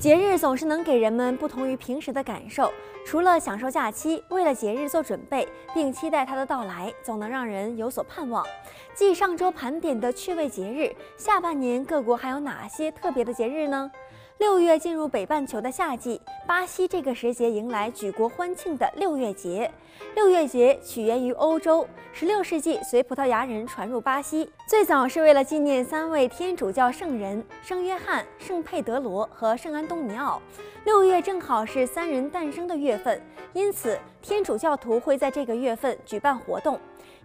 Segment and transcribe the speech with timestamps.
[0.00, 2.72] 节日总是能给人们不同于平时的感受，
[3.04, 8.46] 除了享受假期，为了节日做准备，并期待它的到来，总能让人有所盼望。
[8.94, 13.90] 继上周盘点的趣味节日，下半年各国还有哪些特别的节日呢？
[14.38, 19.68] 六月进入北半球的夏季，巴西这个时节迎来举国欢庆的六月节。
[20.14, 30.40] 六月节起源于欧洲，十六世纪随葡萄牙人传入巴西，最早是为了纪念三位天主教圣人圣约翰、圣佩德罗和圣安东尼奥。
[30.84, 33.20] 六月正好是三人诞生的月份，
[33.52, 36.78] 因此天主教徒会在这个月份举办活动。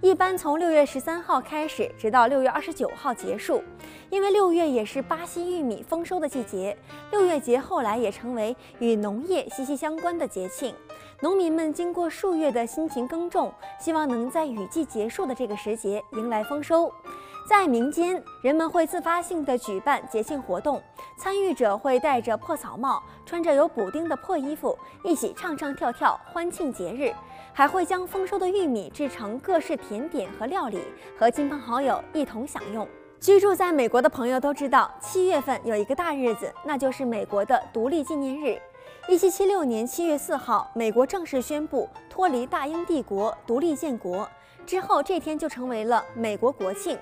[0.03, 3.63] 一般从六月十三号开始，直到六月二十九号结束。
[4.09, 6.77] 因为六月也是巴西玉米丰收的季节，
[7.09, 10.75] 六月节后来也成为与农业息息相关的节庆。
[11.21, 13.49] 农民们经过数月的辛勤耕种，
[13.79, 16.93] 希望能在雨季结束的这个时节迎来丰收。
[17.45, 20.81] 在民间，人们会自发性地举办节庆活动，
[21.17, 27.13] 参与者会戴着破草帽，穿着有补丁的破衣服，一起唱唱跳跳，欢庆节日。
[27.55, 30.81] 还会将丰收的玉米制成各式甜点和料理，
[31.19, 32.87] 和亲朋好友一同享用。
[33.19, 38.59] 居住在美国的朋友都知道，七月份有一个大日子，那就是美国的独立纪念日。
[39.07, 44.27] 一七七六年七月四号，美国正式宣布脱离大英帝国，独立建国。
[44.65, 46.97] 之后，这天就成为了美国国庆。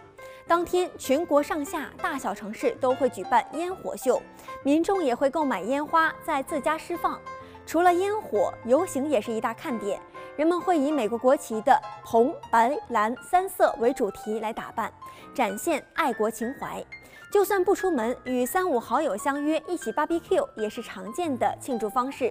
[0.47, 4.21] 当天，全国上下大小城市都会举办烟火秀，
[4.63, 7.19] 民众也会购买烟花在自家释放。
[7.65, 9.99] 除了烟火，游行也是一大看点。
[10.35, 14.91] 人们会以美国国旗的红、白、蓝三色为主题来打扮，
[15.33, 16.83] 展现爱国情怀。
[17.31, 22.29] 就算不出门，与三五好友相约一起 barbecue 也是常见的庆祝方式。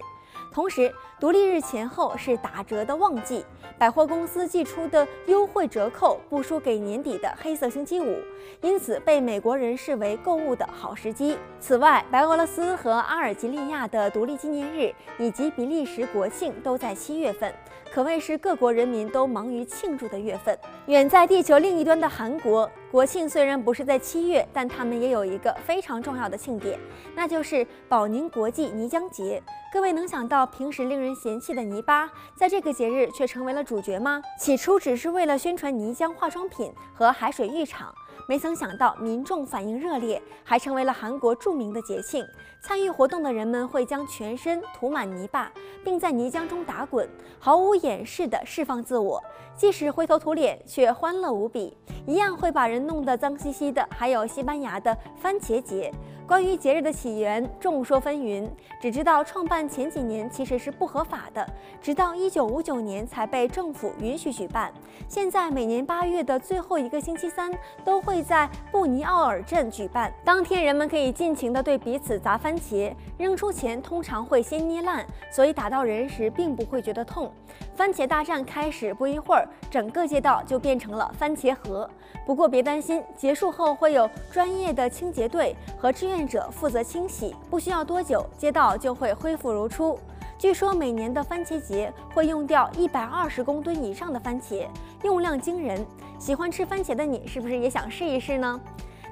[0.51, 3.45] 同时，独立日前后是打折的旺季，
[3.77, 8.17] 百货公司寄出的优惠折扣不输给年底的黑色星期五，
[8.61, 11.37] 因此被美国人视为购物的好时机。
[11.59, 17.53] 此外，白俄罗斯和阿尔及利亚的独立纪念日以及比利时国庆都在七月份，
[17.93, 20.57] 可谓是各国人民都忙于庆祝的月份。
[20.87, 26.77] 远在地球另一端的韩国，国庆虽然不是在七月，但他们也有一个非常重要的庆典，
[27.15, 29.41] 那就是保宁国际泥浆节。
[29.71, 34.21] 各位能想到平时令人嫌弃的泥巴，在这个节日却成为了主角吗？
[34.37, 37.95] 起初只是为了宣传泥浆化妆品和海水浴场，
[38.27, 42.25] 没曾想到民众反应热烈，还成为了韩国著名的节庆。
[42.61, 45.51] 参与活动的人们会将全身涂满泥巴，
[45.83, 49.21] 并在泥浆中打滚，毫无掩饰地释放自我，
[49.55, 51.75] 即使灰头土脸却欢乐无比。
[52.05, 55.91] 一样会把人弄得脏兮兮的，还有西班牙的番茄节。
[56.31, 58.47] 关于节日的起源，众说纷纭，
[58.79, 61.45] 只知道创办前几年其实是不合法的，
[61.81, 64.71] 直到一九五九年才被政府允许举办。
[65.09, 67.51] 现在每年八月的最后一个星期三
[67.83, 77.29] 都会在布尼奥尔镇举办，当天人们可以尽情地对彼此砸番茄，扔出前通常会先捏烂，所以打到人时并不会觉得痛。
[77.75, 81.89] 番茄大战开始不一会儿，整个街道就变成了番茄河。
[82.25, 89.97] 不过别担心，结束后会有专业的清洁队和志愿者负责清洗，不需要多久，街道就会恢复如初。
[90.37, 94.65] 据说每年的番茄节会用掉一百二十公吨以上的番茄，
[95.03, 95.85] 用量惊人。
[96.17, 98.59] 喜欢吃番茄的你，是不是也想试一试呢？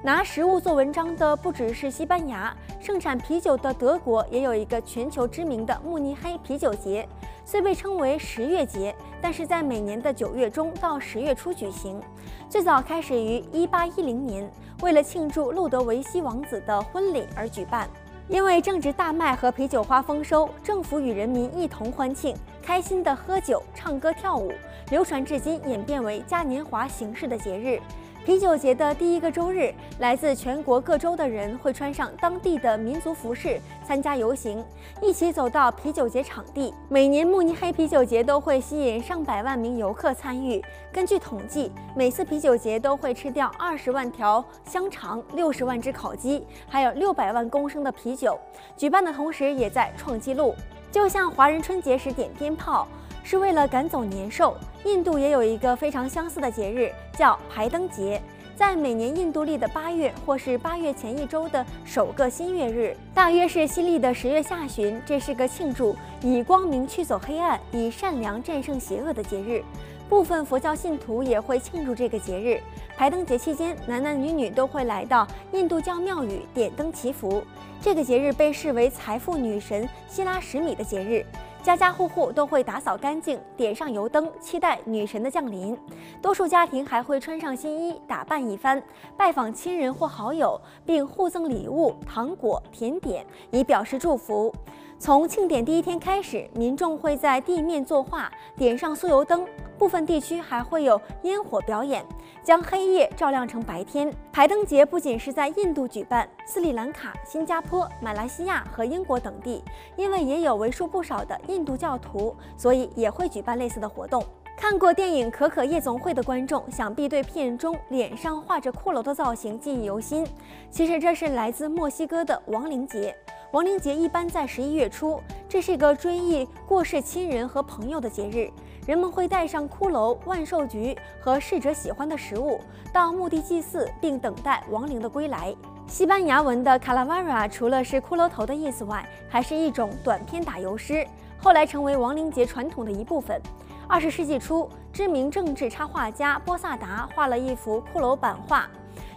[0.02, 7.08] 拿食物做文章的不只是西班牙，盛产啤酒的德国也有一个全球知名的慕尼黑啤酒节。
[7.44, 12.00] 虽被称为十月节，但是在每年的九月中到十月初举行。
[12.48, 14.50] 最早开始于一八一零年，
[14.82, 17.90] 为了庆祝路德维希王子的婚礼而举办。
[18.28, 24.52] 因为正值大麦和啤酒花丰收，政府与人民一同欢庆，开心的喝酒、唱歌、跳舞，
[24.92, 27.82] 流传至今，演变为嘉年华形式的节日。
[28.30, 34.64] 啤酒节的第一个周日，来自全国各州的人会穿上当地的民族服饰，参加游行，
[35.02, 36.72] 一起走到啤酒节场地。
[36.90, 40.64] 每年慕尼黑啤酒节都会吸引上百万名游客参与。
[40.94, 48.38] 根据统计，每次啤酒节都会吃掉二十万条香肠、六十万只烤鸡，还有六百万公升的啤酒。
[48.78, 50.54] 举办的同时，也在创纪录。
[50.92, 52.88] 就像华人春节时点鞭炮，
[53.30, 54.58] 是为了赶走年兽。
[54.86, 58.20] 印度也有一个非常相似的节日，叫排灯节，
[58.56, 65.00] 在每年印度历的八月或是八月前一周的首个新月日，大约是西历的十月下旬。
[65.06, 69.64] 这是个庆祝以光明驱走黑暗，以善良战胜邪恶的节日。
[70.10, 72.60] 部分佛教信徒也会庆祝这个节日。
[72.98, 77.44] 排灯节期间，男男女女都会来到印度教庙宇点灯祈福。
[77.80, 81.24] 这个节日被视为财富女神希拉什米的节日。
[81.62, 85.78] 家家户户都会打扫干净，点上油灯，期待女神的降临。
[86.22, 88.82] 多数家庭还会穿上新衣，打扮一番，
[89.18, 94.54] 拜访亲人或好友，并互赠礼物、糖果、甜点，以表示祝福。
[95.02, 99.48] 从庆典第一天开始，民众会在地面作画，点上酥油灯。
[99.78, 102.06] 部分地区还会有烟火表演，
[102.44, 104.14] 将黑夜照亮成白天。
[104.30, 109.64] 排灯节不仅是在印度举办，斯里兰卡、新加坡、马来西亚和英国等地，
[109.96, 114.22] 因为也有为数不少的印度教徒，所以也会举办类似的活动。
[114.58, 120.28] 看过电影《可可夜总会》的观众，想必对片中脸上画着骷髅的造型记忆犹新。
[120.70, 123.16] 其实这是来自墨西哥的亡灵节。
[123.52, 128.48] 亡灵节一般在十一月初，这是一个追忆过世亲人和朋友的节日。
[128.86, 132.62] 人们会带上骷髅、万寿菊和逝者喜欢的食物，
[132.94, 135.56] 到墓地祭祀，并等待亡灵的归来。
[135.88, 141.04] 西班牙文的卡拉瓦拉除了是骷髅头的意思外，还是一种短篇打油诗，
[141.42, 143.42] 后来成为亡灵节传统的一部分。
[143.88, 148.70] 二十世纪初，知名政治插画家波萨达画了一幅骷髅版画，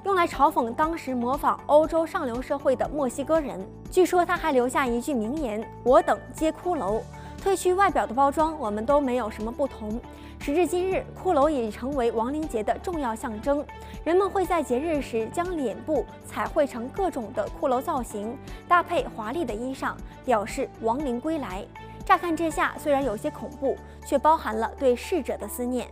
[0.05, 3.65] 用来嘲讽当时模仿欧洲上流社会的墨西哥人。
[3.91, 7.01] 据说他还留下一句名言：“我等皆骷髅。”
[7.43, 10.01] 褪去外表的包装，我们都没有什么不同。
[10.39, 13.65] 时至今日，骷髅已成为亡灵节的重要象征。
[14.05, 19.95] 人们会在节日时将脸部彩绘成各种的骷髅造型，搭配华丽的衣裳，
[20.25, 21.65] 表示亡灵归来。
[22.05, 25.89] 乍看之下，虽然有些恐怖，却包含了对逝者的思念。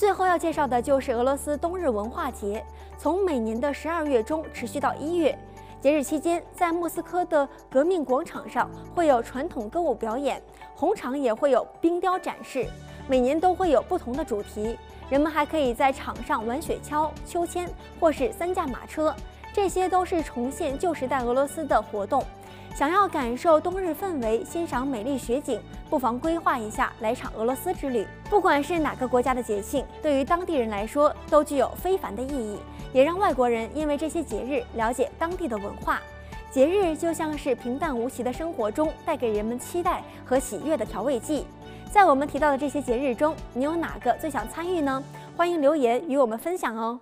[0.00, 2.64] 最后要介绍的就是俄罗斯冬日文化节，
[2.96, 5.38] 从每年的十二月中持续到一月。
[5.78, 10.42] 节日期间，在莫斯科的革命广场上会有传统歌舞表演，
[10.74, 12.66] 红场也会有冰雕展示，
[13.06, 14.78] 每年都会有不同的主题。
[15.10, 17.68] 人们还可以在场上玩雪橇、秋千
[18.00, 19.14] 或是三驾马车，
[19.52, 22.24] 这些都是重现旧时代俄罗斯的活动。
[22.74, 28.06] 想要感受冬日氛围，欣赏美丽雪景，不妨规划一下来场俄罗斯之旅。
[28.30, 32.58] 不管是哪个国家的节庆，对于当地人来说都具有非凡的意义，
[32.92, 36.00] 也让外国人因为这些节日了解当地的文化。
[36.50, 41.46] 节日就像是平淡无奇的生活中带给人们期待和喜悦的调味剂。
[41.92, 45.02] 在我们提到的这些节日中，你有哪个最想参与呢？
[45.36, 46.98] 欢迎留言与我们分享哦。